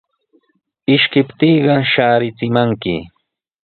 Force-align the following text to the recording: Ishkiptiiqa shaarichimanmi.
Ishkiptiiqa 0.95 1.75
shaarichimanmi. 1.93 2.97